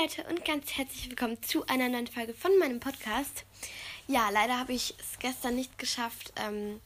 Leute 0.00 0.22
und 0.28 0.44
ganz 0.44 0.76
herzlich 0.76 1.08
willkommen 1.08 1.42
zu 1.42 1.66
einer 1.66 1.88
neuen 1.88 2.06
Folge 2.06 2.32
von 2.32 2.56
meinem 2.58 2.78
Podcast. 2.78 3.44
Ja, 4.06 4.30
leider 4.30 4.56
habe 4.56 4.72
ich 4.72 4.94
es 5.00 5.18
gestern 5.18 5.56
nicht 5.56 5.76
geschafft, 5.76 6.32
ähm, 6.36 6.80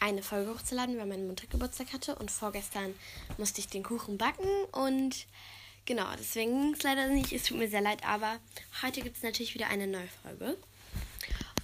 eine 0.00 0.22
Folge 0.22 0.52
hochzuladen, 0.52 0.98
weil 0.98 1.06
mein 1.06 1.28
Mutter 1.28 1.46
Geburtstag 1.46 1.92
hatte 1.92 2.16
und 2.16 2.30
vorgestern 2.30 2.94
musste 3.38 3.60
ich 3.60 3.68
den 3.68 3.84
Kuchen 3.84 4.18
backen 4.18 4.48
und 4.72 5.26
genau, 5.84 6.06
deswegen 6.18 6.60
ging 6.62 6.72
es 6.72 6.82
leider 6.82 7.06
nicht. 7.08 7.32
Es 7.32 7.44
tut 7.44 7.58
mir 7.58 7.68
sehr 7.68 7.82
leid, 7.82 8.04
aber 8.04 8.40
heute 8.82 9.02
gibt 9.02 9.18
es 9.18 9.22
natürlich 9.22 9.54
wieder 9.54 9.68
eine 9.68 9.86
neue 9.86 10.08
Folge. 10.22 10.56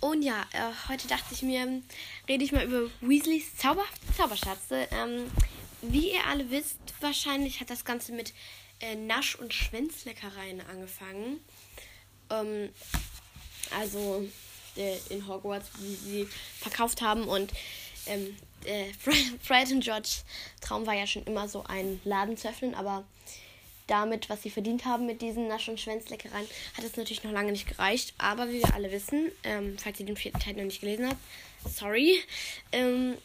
Und 0.01 0.23
ja, 0.23 0.43
äh, 0.53 0.89
heute 0.89 1.09
dachte 1.09 1.33
ich 1.35 1.43
mir, 1.43 1.83
rede 2.29 2.45
ich 2.45 2.53
mal 2.53 2.65
über 2.65 2.89
Weasleys 3.01 3.57
zauberhafte 3.57 4.15
Zauberschatze. 4.17 4.87
Ähm, 4.93 5.31
wie 5.83 6.13
ihr 6.13 6.25
alle 6.27 6.49
wisst, 6.51 6.79
wahrscheinlich 7.01 7.61
hat 7.61 7.71
das 7.71 7.85
Ganze 7.85 8.13
mit 8.13 8.33
äh, 8.81 8.95
Nasch- 8.95 9.37
und 9.37 9.55
Schwänzleckereien 9.55 10.61
angefangen. 10.61 11.41
Ähm, 12.31 12.71
also 13.77 14.29
äh, 14.77 14.99
in 15.11 15.27
Hogwarts, 15.27 15.69
wie 15.81 15.95
sie 15.95 16.29
verkauft 16.61 17.03
haben. 17.03 17.25
Und 17.25 17.53
ähm, 18.07 18.37
äh, 18.65 18.93
Fred 19.43 19.71
und 19.73 19.85
George 19.85 20.11
Traum 20.61 20.87
war 20.87 20.95
ja 20.95 21.07
schon 21.07 21.25
immer 21.25 21.49
so 21.49 21.65
ein 21.65 22.01
Laden 22.05 22.37
zu 22.37 22.49
öffnen, 22.49 22.75
aber 22.75 23.05
damit, 23.87 24.29
was 24.29 24.43
sie 24.43 24.51
verdient 24.51 24.85
haben 24.85 25.07
mit 25.07 25.23
diesen 25.23 25.49
Nasch- 25.49 25.69
und 25.69 25.81
Schwänzleckereien, 25.81 26.49
hat 26.77 26.85
es 26.85 26.97
natürlich 26.97 27.23
noch 27.23 27.31
lange 27.31 27.53
nicht 27.53 27.69
gereicht. 27.69 28.15
Aber 28.19 28.49
wie 28.49 28.59
wir 28.59 28.75
alle 28.75 28.91
wissen, 28.91 29.31
ähm, 29.45 29.77
falls 29.79 30.01
ihr 30.01 30.07
den 30.07 30.17
vierten 30.17 30.41
Teil 30.41 30.55
noch 30.55 30.65
nicht 30.65 30.81
gelesen 30.81 31.09
habt, 31.09 31.21
sorry, 31.73 32.21
ähm, 32.73 33.17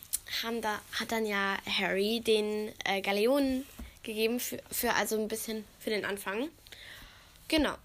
haben 0.43 0.61
da, 0.61 0.79
hat 0.99 1.11
dann 1.11 1.25
ja 1.25 1.57
Harry 1.65 2.21
den 2.21 2.71
äh, 2.85 3.01
Galeonen 3.01 3.65
gegeben 4.03 4.39
für, 4.39 4.59
für 4.71 4.93
also 4.93 5.19
ein 5.19 5.27
bisschen 5.27 5.65
für 5.79 5.89
den 5.89 6.05
Anfang. 6.05 6.49
Genau. 7.47 7.75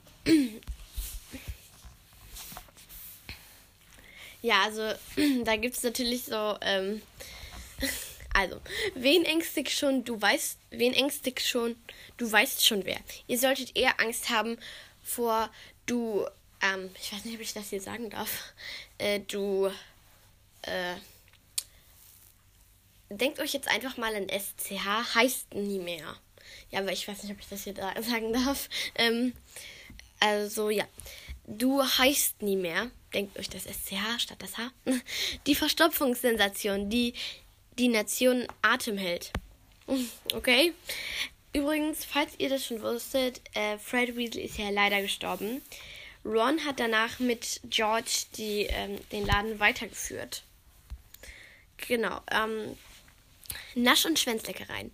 ja, 4.42 4.62
also 4.62 4.92
da 5.44 5.56
gibt 5.56 5.77
es 5.77 5.83
natürlich 5.83 6.25
so, 6.25 6.56
ähm, 6.61 7.03
also, 8.34 8.61
wen 8.94 9.25
ängstigt 9.25 9.70
schon, 9.70 10.05
du 10.05 10.20
weißt, 10.20 10.59
wen 10.70 10.92
ängstigt 10.92 11.42
schon, 11.42 11.77
du 12.17 12.31
weißt 12.31 12.64
schon 12.64 12.84
wer. 12.84 12.98
Ihr 13.27 13.39
solltet 13.39 13.77
eher 13.77 14.00
Angst 14.00 14.31
haben 14.31 14.59
vor 15.03 15.50
du, 15.87 16.27
ähm, 16.62 16.91
ich 17.00 17.12
weiß 17.12 17.25
nicht, 17.25 17.34
ob 17.34 17.41
ich 17.41 17.55
das 17.55 17.70
hier 17.70 17.81
sagen 17.81 18.11
darf, 18.11 18.53
äh, 18.98 19.20
du, 19.20 19.70
äh, 20.62 20.94
denkt 23.10 23.40
euch 23.40 23.52
jetzt 23.52 23.68
einfach 23.68 23.96
mal 23.96 24.14
an 24.14 24.28
SCH, 24.28 25.14
heißt 25.14 25.54
nie 25.54 25.78
mehr. 25.78 26.16
Ja, 26.70 26.80
aber 26.80 26.92
ich 26.92 27.06
weiß 27.06 27.22
nicht, 27.22 27.32
ob 27.32 27.40
ich 27.40 27.48
das 27.48 27.64
hier 27.64 27.74
da 27.74 28.00
sagen 28.02 28.32
darf. 28.32 28.68
Ähm, 28.96 29.32
also 30.20 30.70
ja, 30.70 30.84
du 31.46 31.82
heißt 31.82 32.42
nie 32.42 32.56
mehr. 32.56 32.90
Denkt 33.14 33.38
euch 33.38 33.48
das 33.48 33.64
SCH 33.64 34.18
statt 34.20 34.38
das 34.40 34.58
H. 34.58 34.70
Die 35.46 35.54
Verstopfungssensation, 35.54 36.90
die 36.90 37.14
die 37.78 37.88
Nation 37.88 38.46
Atem 38.62 38.98
hält. 38.98 39.32
Okay? 40.34 40.72
Übrigens, 41.52 42.04
falls 42.04 42.32
ihr 42.38 42.48
das 42.48 42.66
schon 42.66 42.82
wusstet, 42.82 43.41
äh, 43.54 43.78
Fred 43.78 44.16
Weasley 44.16 44.42
ist 44.42 44.58
ja 44.58 44.69
leider 44.70 45.00
gestorben. 45.00 45.62
Ron 46.25 46.64
hat 46.66 46.81
danach 46.81 47.19
mit 47.20 47.60
George 47.70 48.25
die, 48.36 48.66
ähm, 48.69 48.98
den 49.12 49.25
Laden 49.25 49.60
weitergeführt. 49.60 50.42
Genau. 51.78 52.20
Ähm, 52.31 52.76
Nasch- 53.74 54.06
und 54.06 54.18
Schwänzleckereien. 54.18 54.90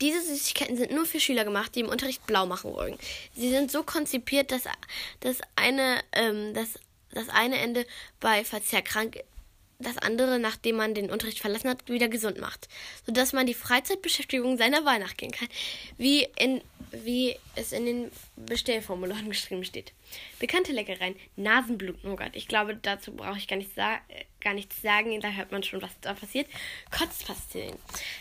Diese 0.00 0.20
Süßigkeiten 0.22 0.76
sind 0.76 0.92
nur 0.92 1.06
für 1.06 1.20
Schüler 1.20 1.44
gemacht, 1.44 1.74
die 1.74 1.80
im 1.80 1.88
Unterricht 1.88 2.26
blau 2.26 2.46
machen 2.46 2.72
wollen. 2.72 2.98
Sie 3.34 3.50
sind 3.50 3.70
so 3.70 3.82
konzipiert, 3.82 4.50
dass 4.50 4.64
das 5.20 5.38
eine, 5.56 6.02
ähm, 6.12 6.54
das, 6.54 6.78
das 7.12 7.28
eine 7.28 7.58
Ende 7.58 7.86
bei 8.20 8.44
Verzehr 8.44 8.82
krank 8.82 9.22
das 9.82 9.98
andere, 9.98 10.38
nachdem 10.38 10.76
man 10.76 10.94
den 10.94 11.10
Unterricht 11.10 11.40
verlassen 11.40 11.68
hat, 11.68 11.88
wieder 11.88 12.08
gesund 12.08 12.40
macht, 12.40 12.68
sodass 13.06 13.32
man 13.32 13.46
die 13.46 13.54
Freizeitbeschäftigung 13.54 14.56
seiner 14.56 14.84
Wahl 14.84 14.98
nachgehen 14.98 15.32
kann, 15.32 15.48
wie, 15.98 16.28
in, 16.38 16.60
wie 16.90 17.36
es 17.56 17.72
in 17.72 17.86
den 17.86 18.12
Bestellformularen 18.36 19.28
geschrieben 19.28 19.64
steht. 19.64 19.92
Bekannte 20.38 20.72
Leckereien, 20.72 21.16
Nasenblut-Nougat. 21.36 22.36
Ich 22.36 22.48
glaube, 22.48 22.76
dazu 22.76 23.12
brauche 23.12 23.38
ich 23.38 23.48
gar, 23.48 23.56
nicht 23.56 23.74
gar 23.74 24.54
nichts 24.54 24.82
sagen, 24.82 25.20
da 25.20 25.30
hört 25.30 25.52
man 25.52 25.62
schon, 25.62 25.80
was 25.82 25.92
da 26.00 26.14
passiert. 26.14 26.46
Kotzpastillen. 26.90 27.76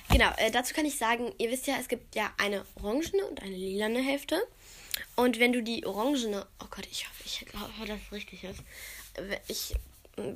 Genau, 0.09 0.31
äh, 0.37 0.51
dazu 0.51 0.73
kann 0.73 0.85
ich 0.85 0.97
sagen, 0.97 1.33
ihr 1.37 1.51
wisst 1.51 1.67
ja, 1.67 1.75
es 1.79 1.87
gibt 1.87 2.15
ja 2.15 2.33
eine 2.37 2.65
orangene 2.75 3.25
und 3.25 3.41
eine 3.41 3.55
lilane 3.55 4.01
Hälfte. 4.01 4.41
Und 5.15 5.39
wenn 5.39 5.53
du 5.53 5.61
die 5.61 5.85
orangene, 5.85 6.45
oh 6.61 6.67
Gott, 6.69 6.87
ich 6.91 7.07
hoffe, 7.07 7.23
ich 7.25 7.45
hoffe, 7.53 7.87
dass 7.87 7.99
es 8.05 8.11
richtig 8.11 8.43
ist. 8.43 8.59
Ich 9.47 9.75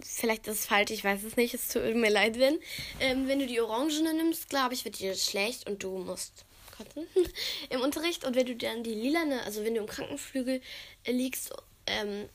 vielleicht 0.03 0.47
ist 0.47 0.59
es 0.59 0.65
falsch, 0.65 0.91
ich 0.91 1.03
weiß 1.03 1.23
es 1.23 1.35
nicht, 1.35 1.53
es 1.53 1.67
tut 1.67 1.83
mir 1.95 2.09
leid, 2.09 2.39
wenn. 2.39 2.59
Ähm, 2.99 3.27
wenn 3.27 3.39
du 3.39 3.47
die 3.47 3.61
Orangene 3.61 4.13
nimmst, 4.13 4.49
glaube 4.49 4.73
ich, 4.73 4.85
wird 4.85 4.99
dir 4.99 5.15
schlecht 5.15 5.69
und 5.69 5.83
du 5.83 5.97
musst 5.97 6.45
kotzen 6.77 7.07
im 7.69 7.81
Unterricht. 7.81 8.25
Und 8.25 8.35
wenn 8.35 8.45
du 8.45 8.55
dann 8.55 8.83
die 8.83 8.93
lilane, 8.93 9.43
also 9.43 9.63
wenn 9.63 9.75
du 9.75 9.81
im 9.81 9.87
Krankenflügel 9.87 10.61
äh, 11.03 11.11
liegst 11.11 11.53
ähm, 11.87 12.29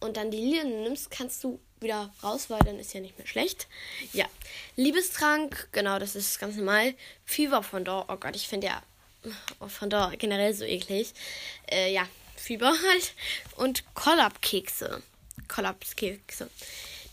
und 0.00 0.16
dann 0.16 0.30
die 0.30 0.38
lilane 0.38 0.82
nimmst, 0.82 1.10
kannst 1.10 1.42
du 1.44 1.60
wieder 1.80 2.12
raus, 2.22 2.48
weil 2.48 2.60
dann 2.60 2.78
ist 2.78 2.92
ja 2.94 3.00
nicht 3.00 3.18
mehr 3.18 3.26
schlecht. 3.26 3.66
Ja, 4.12 4.26
Liebestrank, 4.76 5.68
genau, 5.72 5.98
das 5.98 6.14
ist 6.14 6.38
ganz 6.38 6.56
normal. 6.56 6.94
Fieber 7.24 7.62
von 7.62 7.84
da, 7.84 8.04
oh 8.08 8.16
Gott, 8.16 8.36
ich 8.36 8.48
finde 8.48 8.68
ja 8.68 8.82
oh, 9.60 9.68
von 9.68 9.90
da 9.90 10.12
generell 10.16 10.54
so 10.54 10.64
eklig. 10.64 11.12
Äh, 11.70 11.92
ja, 11.92 12.06
Fieber 12.36 12.72
halt. 12.88 13.14
Und 13.56 13.84
Kollabkekse. 13.94 15.02
Kollapskekse. 15.48 16.48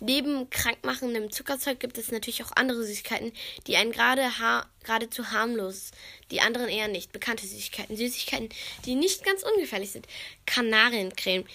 Neben 0.02 0.50
krankmachendem 0.50 1.30
Zuckerzeug 1.30 1.80
gibt 1.80 1.98
es 1.98 2.12
natürlich 2.12 2.44
auch 2.44 2.52
andere 2.56 2.86
Süßigkeiten, 2.86 3.34
die 3.68 3.76
einen 3.76 3.92
gerade 3.92 4.40
ha 4.40 4.66
geradezu 4.84 5.32
harmlos, 5.32 5.92
die 6.32 6.40
anderen 6.40 6.70
eher 6.70 6.88
nicht. 6.88 7.12
Bekannte 7.12 7.46
Süßigkeiten. 7.46 7.98
Süßigkeiten, 7.98 8.50
die 8.86 8.96
nicht 8.96 9.26
ganz 9.26 9.44
ungefährlich 9.44 9.92
sind. 9.92 10.08
Kanariencreme, 10.46 11.46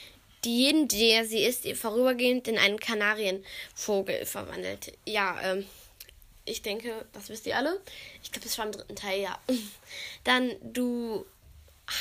die 0.45 0.59
jeden, 0.59 0.89
der 0.89 1.25
sie 1.25 1.43
isst, 1.43 1.67
vorübergehend 1.77 2.47
in 2.47 2.59
einen 2.59 2.79
Kanarienvogel 2.79 4.27
verwandelt. 4.27 4.93
Ja, 5.07 5.41
ähm, 5.43 5.67
ich 6.45 6.61
denke, 6.61 7.07
das 7.15 7.31
wisst 7.31 7.47
ihr 7.47 7.57
alle. 7.57 7.81
Ich 8.23 8.31
glaube, 8.31 8.45
das 8.47 8.59
war 8.59 8.67
im 8.67 8.73
dritten 8.73 8.97
Teil, 8.97 9.23
ja. 9.23 9.39
Dann 10.25 10.55
du 10.63 11.25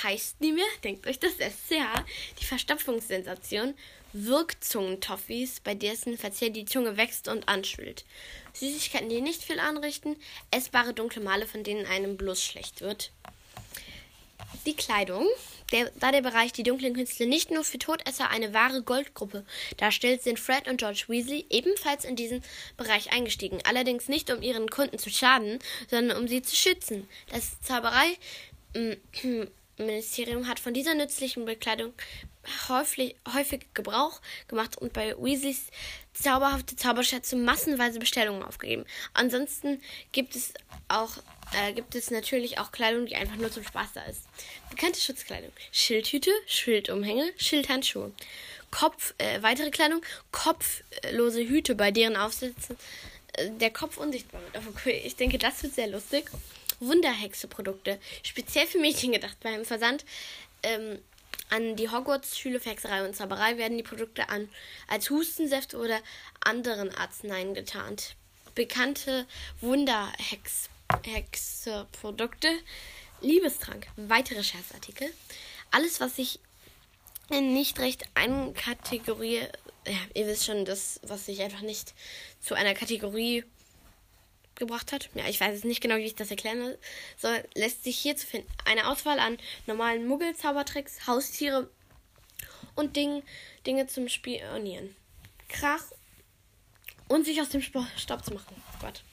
heißt 0.04 0.42
nie 0.42 0.54
mehr, 0.54 0.66
denkt 0.84 1.08
euch 1.08 1.20
das 1.20 1.34
SCH, 1.34 2.06
die 2.40 2.46
Verstopfungssensation, 2.46 3.74
Wirkzungentoffees, 4.14 5.60
bei 5.60 5.76
dessen 5.76 6.18
Verzehr 6.18 6.50
die 6.50 6.66
Zunge 6.66 6.98
wächst 6.98 7.28
und 7.28 7.50
anschwillt. 7.50 8.06
Süßigkeiten, 8.54 9.10
die 9.10 9.22
nicht 9.22 9.44
viel 9.44 9.60
anrichten, 9.60 10.16
essbare 10.52 10.94
dunkle 10.94 11.22
Male, 11.22 11.48
von 11.48 11.64
denen 11.64 11.86
einem 11.86 12.16
bloß 12.16 12.44
schlecht 12.44 12.82
wird. 12.82 13.12
Die 14.66 14.76
Kleidung, 14.76 15.28
der, 15.72 15.92
da 16.00 16.12
der 16.12 16.22
Bereich 16.22 16.54
die 16.54 16.64
dunklen 16.64 16.94
Künste 16.94 17.26
nicht 17.26 17.52
nur 17.52 17.64
für 17.64 17.80
Todesser 17.80 18.30
eine 18.30 18.54
wahre 18.54 18.84
Goldgruppe 18.84 19.44
darstellt, 19.78 20.22
sind 20.22 20.40
Fred 20.40 20.68
und 20.68 20.78
George 20.78 21.06
Weasley 21.08 21.46
ebenfalls 21.50 22.06
in 22.06 22.16
diesen 22.16 22.44
Bereich 22.78 23.12
eingestiegen. 23.12 23.60
Allerdings 23.66 24.08
nicht, 24.08 24.32
um 24.32 24.42
ihren 24.42 24.70
Kunden 24.70 25.00
zu 25.00 25.10
schaden, 25.10 25.60
sondern 25.90 26.18
um 26.18 26.28
sie 26.28 26.42
zu 26.44 26.56
schützen. 26.56 27.10
Das 27.30 27.60
Zauberei 27.62 28.18
Ministerium 29.86 30.48
hat 30.48 30.60
von 30.60 30.74
dieser 30.74 30.96
nützlichen 30.96 31.46
Bekleidung 31.46 31.94
häufig, 32.68 33.16
häufig 33.34 33.68
Gebrauch 33.74 34.22
gemacht 34.48 34.78
und 34.78 34.94
bei 34.94 35.16
Weasleys 35.18 35.68
zauberhafte 36.14 36.76
Zauberschätze 36.76 37.36
massenweise 37.36 38.00
Bestellungen 38.00 38.44
aufgegeben. 38.44 38.86
Ansonsten 39.14 39.82
gibt 40.12 40.36
es 40.36 40.54
auch 40.88 41.18
äh, 41.54 41.74
gibt 41.74 41.96
es 41.96 42.12
natürlich 42.12 42.60
auch 42.60 42.72
Kleidung, 42.72 43.06
die 43.06 43.16
einfach 43.16 43.36
nur 43.36 43.52
zum 43.52 43.64
Spaß 43.64 43.94
da 43.94 44.04
ist. 44.04 44.22
Bekannte 44.70 45.00
Schutzkleidung: 45.00 45.52
Schildhüte, 45.72 46.32
Schildumhänge, 46.46 47.32
Schildhandschuhe. 47.38 48.12
Kopf, 48.72 49.14
äh, 49.20 49.42
weitere 49.44 49.70
Kleidung, 49.70 50.02
kopflose 50.32 51.48
Hüte, 51.48 51.76
bei 51.76 51.92
deren 51.92 52.16
Aufsätzen 52.16 52.76
äh, 53.34 53.52
der 53.52 53.70
Kopf 53.70 53.98
unsichtbar 53.98 54.42
wird. 54.42 55.06
Ich 55.06 55.16
denke, 55.16 55.38
das 55.38 55.62
wird 55.62 55.76
sehr 55.76 55.88
lustig. 55.88 56.32
Wunderhexe-Produkte, 56.88 58.00
speziell 58.24 58.68
für 58.68 58.80
Mädchen 58.80 59.12
gedacht. 59.12 59.38
Beim 59.42 59.66
Versand 59.66 60.06
ähm, 60.64 61.00
an 61.50 61.76
die 61.76 61.90
Hogwarts-Schule 61.90 62.60
für 62.60 62.72
Hexerei 62.72 63.06
und 63.06 63.16
Zauberei 63.16 63.58
werden 63.58 63.78
die 63.78 63.84
Produkte 63.84 64.30
an, 64.30 64.50
als 64.88 65.10
Hustensäfte 65.10 65.78
oder 65.78 66.00
anderen 66.44 66.94
Arzneien 66.96 67.54
getarnt. 67.54 68.16
Bekannte 68.56 69.28
Wunderhexe-Produkte, 69.62 72.50
Liebestrank, 73.22 73.88
weitere 73.96 74.44
Scherzartikel. 74.44 75.12
Alles, 75.72 76.00
was 76.00 76.18
sich 76.18 76.40
nicht 77.30 77.80
recht 77.80 78.06
einkategoriert, 78.16 79.58
ja, 79.88 79.98
ihr 80.14 80.28
wisst 80.28 80.46
schon, 80.46 80.66
das, 80.66 81.00
was 81.04 81.26
sich 81.26 81.42
einfach 81.42 81.62
nicht 81.62 81.94
zu 82.40 82.56
einer 82.56 82.74
Kategorie 82.74 83.44
gebracht 84.56 84.92
hat. 84.92 85.10
Ja, 85.14 85.28
ich 85.28 85.40
weiß 85.40 85.56
es 85.56 85.64
nicht 85.64 85.82
genau, 85.82 85.96
wie 85.96 86.06
ich 86.06 86.16
das 86.16 86.32
erklären 86.32 86.76
soll. 87.18 87.44
Lässt 87.56 87.84
sich 87.84 87.98
hier 87.98 88.16
zu 88.16 88.28
finden 88.28 88.48
eine 88.66 88.88
Auswahl 88.88 89.20
an 89.20 89.38
normalen 89.68 90.08
Muggelzaubertricks, 90.08 91.08
Haustiere, 91.08 91.70
und 92.76 92.96
Ding, 92.96 93.24
Dinge 93.66 93.88
zum 93.88 94.10
Spionieren. 94.10 94.96
Krach 95.50 95.84
und 97.08 97.26
sich 97.26 97.42
aus 97.42 97.50
dem 97.50 97.62
Staub 97.62 98.26
zu 98.26 98.34
machen. 98.34 98.56
Gott. 98.80 99.04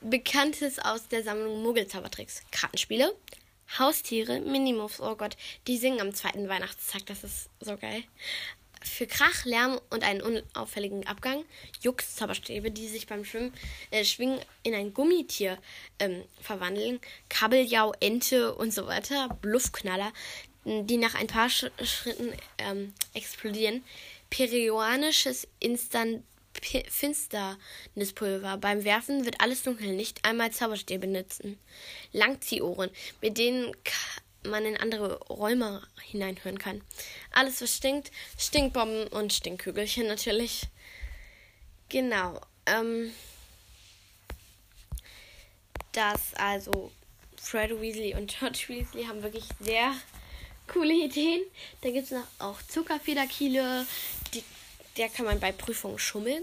Bekanntes 0.00 0.78
aus 0.78 1.08
der 1.08 1.22
Sammlung 1.22 1.62
Muggelzaubertricks. 1.62 2.42
Kartenspiele, 2.52 3.14
Haustiere, 3.78 4.40
Minimoves, 4.40 5.00
oh 5.00 5.16
Gott, 5.16 5.36
die 5.66 5.76
singen 5.76 6.00
am 6.00 6.14
zweiten 6.14 6.48
Weihnachtstag, 6.48 7.06
das 7.06 7.24
ist 7.24 7.50
so 7.60 7.76
geil. 7.76 8.04
Für 8.82 9.06
Krach, 9.06 9.44
Lärm 9.44 9.80
und 9.90 10.04
einen 10.04 10.22
unauffälligen 10.22 11.06
Abgang, 11.06 11.44
Jux, 11.82 12.16
Zauberstäbe, 12.16 12.70
die 12.70 12.88
sich 12.88 13.06
beim 13.06 13.24
Schwimmen, 13.24 13.52
äh, 13.90 14.04
Schwingen 14.04 14.40
in 14.62 14.74
ein 14.74 14.94
Gummitier 14.94 15.58
ähm, 15.98 16.24
verwandeln, 16.40 17.00
Kabeljau, 17.28 17.92
Ente 18.00 18.54
und 18.54 18.72
so 18.72 18.86
weiter, 18.86 19.28
Bluffknaller, 19.40 20.12
die 20.64 20.96
nach 20.96 21.14
ein 21.14 21.26
paar 21.26 21.48
Sch 21.48 21.66
Schritten 21.82 22.32
ähm, 22.58 22.94
explodieren, 23.14 23.84
Perioanisches 24.30 25.48
Instant 25.58 26.22
Finsternispulver. 26.62 28.56
Beim 28.58 28.84
Werfen 28.84 29.24
wird 29.24 29.40
alles 29.40 29.62
dunkel, 29.62 29.94
nicht 29.94 30.24
einmal 30.24 30.50
Zauberstäbe 30.50 31.06
benutzen. 31.06 31.58
Langziehohren, 32.12 32.90
mit 33.20 33.38
denen 33.38 33.72
man 34.44 34.64
in 34.64 34.76
andere 34.76 35.18
Räume 35.26 35.82
hineinhören 36.02 36.58
kann. 36.58 36.82
Alles, 37.32 37.60
was 37.60 37.76
stinkt, 37.76 38.10
Stinkbomben 38.38 39.08
und 39.08 39.32
Stinkkügelchen 39.32 40.06
natürlich. 40.06 40.62
Genau. 41.88 42.40
Ähm, 42.66 43.12
das 45.92 46.34
also 46.34 46.92
Fred 47.36 47.80
Weasley 47.80 48.14
und 48.14 48.34
George 48.38 48.64
Weasley 48.68 49.04
haben 49.04 49.22
wirklich 49.22 49.44
sehr 49.60 49.94
coole 50.68 50.94
Ideen. 50.94 51.42
Da 51.80 51.90
gibt 51.90 52.04
es 52.04 52.10
noch 52.10 52.26
auch 52.38 52.62
Zuckerfederkiele, 52.62 53.86
die 54.34 54.44
der 54.96 55.08
kann 55.08 55.24
man 55.24 55.40
bei 55.40 55.52
Prüfungen 55.52 55.98
schummeln. 55.98 56.42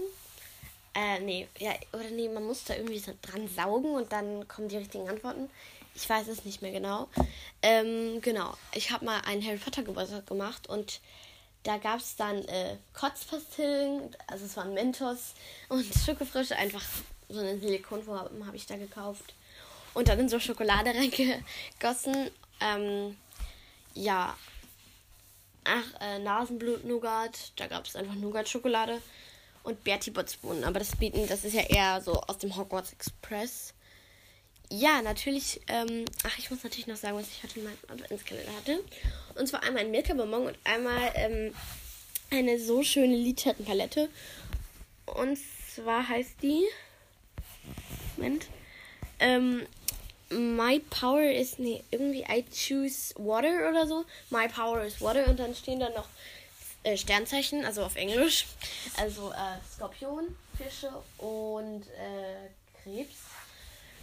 Äh, 0.94 1.20
nee, 1.20 1.48
ja, 1.58 1.72
oder 1.92 2.10
nee, 2.10 2.28
man 2.28 2.44
muss 2.44 2.64
da 2.64 2.74
irgendwie 2.74 2.98
so 2.98 3.12
dran 3.22 3.48
saugen 3.48 3.92
und 3.92 4.12
dann 4.12 4.46
kommen 4.48 4.68
die 4.68 4.76
richtigen 4.76 5.08
Antworten. 5.08 5.50
Ich 5.94 6.08
weiß 6.08 6.28
es 6.28 6.44
nicht 6.44 6.62
mehr 6.62 6.72
genau. 6.72 7.08
Ähm, 7.62 8.20
genau. 8.20 8.54
Ich 8.72 8.90
habe 8.90 9.04
mal 9.04 9.20
einen 9.22 9.44
Harry 9.44 9.58
Potter 9.58 9.82
Geburtstag 9.82 10.26
gemacht 10.26 10.68
und 10.68 11.00
da 11.64 11.76
gab 11.76 11.98
es 11.98 12.16
dann 12.16 12.44
äh, 12.44 12.76
Kotzpastillen, 12.94 14.14
also 14.26 14.44
es 14.44 14.56
waren 14.56 14.74
Mentos 14.74 15.34
und 15.68 15.84
Schokofrische, 16.06 16.56
einfach 16.56 16.84
so 17.28 17.40
eine 17.40 17.58
Silikonform 17.58 18.46
habe 18.46 18.56
ich 18.56 18.66
da 18.66 18.76
gekauft. 18.76 19.34
Und 19.94 20.08
dann 20.08 20.20
in 20.20 20.28
so 20.28 20.38
Schokolade 20.38 20.90
reingegossen. 20.94 22.30
Ähm, 22.60 23.16
ja, 23.94 24.36
Ach, 25.70 26.00
äh, 26.00 26.18
Nasenblut-Nougat. 26.20 27.52
Da 27.56 27.66
gab 27.66 27.84
es 27.84 27.94
einfach 27.94 28.14
Nougat-Schokolade. 28.14 29.02
Und 29.68 29.84
Bertie 29.84 30.10
Botsbohnen. 30.10 30.64
Aber 30.64 30.78
das 30.78 30.96
bieten, 30.96 31.28
das 31.28 31.44
ist 31.44 31.52
ja 31.52 31.60
eher 31.60 32.00
so 32.00 32.14
aus 32.22 32.38
dem 32.38 32.56
Hogwarts 32.56 32.90
Express. 32.90 33.74
Ja, 34.70 35.02
natürlich. 35.02 35.60
Ähm, 35.66 36.06
ach, 36.24 36.38
ich 36.38 36.50
muss 36.50 36.64
natürlich 36.64 36.86
noch 36.86 36.96
sagen, 36.96 37.18
was 37.18 37.28
ich 37.28 37.42
heute 37.42 37.58
in 37.58 37.66
meinem 37.66 37.76
Adventskalender 37.86 38.56
hatte. 38.56 38.82
Und 39.34 39.46
zwar 39.46 39.62
einmal 39.64 39.82
ein 39.82 39.90
Milka-Bonbon 39.90 40.46
und 40.46 40.58
einmal 40.64 41.12
ähm, 41.16 41.54
eine 42.30 42.58
so 42.58 42.82
schöne 42.82 43.14
Lidschattenpalette. 43.14 44.08
Und 45.04 45.38
zwar 45.74 46.08
heißt 46.08 46.36
die. 46.40 46.64
Moment. 48.16 48.46
Ähm, 49.20 49.66
My 50.30 50.80
Power 50.80 51.30
is, 51.30 51.58
nee, 51.58 51.84
irgendwie 51.90 52.22
I 52.22 52.42
choose 52.50 53.14
water 53.18 53.68
oder 53.68 53.86
so. 53.86 54.06
My 54.30 54.48
Power 54.48 54.82
is 54.82 55.02
water 55.02 55.26
und 55.28 55.38
dann 55.38 55.54
stehen 55.54 55.80
da 55.80 55.90
noch 55.90 56.08
äh, 56.88 56.96
Sternzeichen, 56.96 57.64
also 57.64 57.82
auf 57.84 57.96
Englisch. 57.96 58.46
Also 58.96 59.30
äh, 59.30 59.58
Skorpion, 59.74 60.36
Fische 60.56 60.90
und 61.18 61.82
äh, 61.88 62.48
Krebs. 62.82 63.16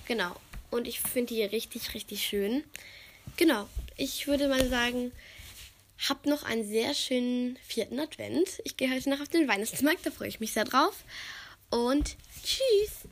Genau. 0.08 0.36
Und 0.72 0.88
ich 0.88 1.00
finde 1.00 1.34
die 1.34 1.44
richtig, 1.44 1.94
richtig 1.94 2.26
schön. 2.26 2.64
Genau. 3.38 3.68
Ich 3.98 4.28
würde 4.28 4.48
mal 4.48 4.68
sagen, 4.70 5.12
habt 6.08 6.26
noch 6.26 6.44
einen 6.44 6.68
sehr 6.68 6.94
schönen 6.94 7.58
vierten 7.68 8.00
Advent. 8.00 8.62
Ich 8.64 8.78
gehe 8.78 8.94
heute 8.94 9.10
noch 9.10 9.22
auf 9.22 9.30
den 9.30 9.48
Weihnachtsmarkt, 9.48 10.06
da 10.06 10.12
freue 10.12 10.28
ich 10.28 10.40
mich 10.40 10.54
sehr 10.54 10.66
drauf. 10.66 11.04
Und 11.70 12.16
tschüss. 12.44 13.10